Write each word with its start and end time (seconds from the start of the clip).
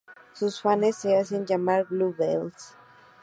Sus 0.33 0.59
fanes 0.59 0.95
se 0.95 1.15
hacen 1.15 1.45
llamar 1.45 1.85
Blue 1.87 2.15
Bells. 2.17 2.75